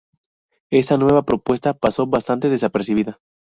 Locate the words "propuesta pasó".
1.21-2.07